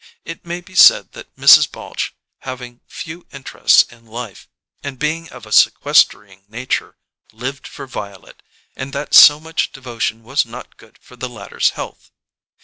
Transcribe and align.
It 0.25 0.47
may 0.47 0.61
be 0.61 0.73
said 0.73 1.11
that 1.11 1.35
Mrs. 1.35 1.69
Balche, 1.71 2.09
having 2.39 2.81
few 2.87 3.27
interests 3.31 3.83
in 3.93 4.07
life, 4.07 4.49
and 4.81 4.97
being 4.97 5.29
of 5.29 5.45
a 5.45 5.51
sequestering 5.51 6.43
nature, 6.49 6.97
lived 7.31 7.67
for 7.67 7.85
Violet, 7.85 8.41
and 8.75 8.93
that 8.93 9.13
so 9.13 9.39
much 9.39 9.71
devotion 9.71 10.23
was 10.23 10.43
not 10.43 10.77
good 10.77 10.97
for 10.97 11.15
the 11.15 11.29
latter's 11.29 11.69
health. 11.77 12.09